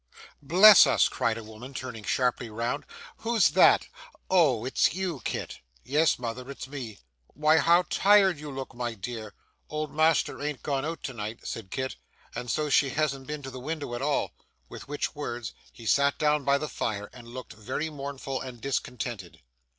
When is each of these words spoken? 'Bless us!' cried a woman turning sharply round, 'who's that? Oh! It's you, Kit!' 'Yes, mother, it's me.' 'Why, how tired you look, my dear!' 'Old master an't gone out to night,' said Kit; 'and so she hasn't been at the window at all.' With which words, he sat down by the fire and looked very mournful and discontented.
'Bless 0.41 0.87
us!' 0.87 1.07
cried 1.07 1.37
a 1.37 1.43
woman 1.43 1.75
turning 1.75 2.03
sharply 2.03 2.49
round, 2.49 2.85
'who's 3.17 3.51
that? 3.51 3.87
Oh! 4.31 4.65
It's 4.65 4.95
you, 4.95 5.21
Kit!' 5.23 5.59
'Yes, 5.83 6.17
mother, 6.17 6.49
it's 6.49 6.67
me.' 6.67 6.97
'Why, 7.27 7.57
how 7.59 7.83
tired 7.87 8.39
you 8.39 8.49
look, 8.49 8.73
my 8.73 8.95
dear!' 8.95 9.35
'Old 9.69 9.93
master 9.93 10.41
an't 10.41 10.63
gone 10.63 10.85
out 10.85 11.03
to 11.03 11.13
night,' 11.13 11.45
said 11.45 11.69
Kit; 11.69 11.97
'and 12.33 12.49
so 12.49 12.67
she 12.67 12.89
hasn't 12.89 13.27
been 13.27 13.45
at 13.45 13.51
the 13.53 13.59
window 13.59 13.93
at 13.93 14.01
all.' 14.01 14.31
With 14.69 14.87
which 14.87 15.13
words, 15.13 15.53
he 15.71 15.85
sat 15.85 16.17
down 16.17 16.43
by 16.43 16.57
the 16.57 16.67
fire 16.67 17.11
and 17.13 17.27
looked 17.27 17.53
very 17.53 17.91
mournful 17.91 18.41
and 18.41 18.59
discontented. 18.59 19.41